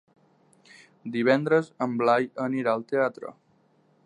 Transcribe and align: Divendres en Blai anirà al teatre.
Divendres 1.17 1.69
en 1.87 1.95
Blai 2.03 2.29
anirà 2.49 2.77
al 2.77 2.87
teatre. 2.95 3.37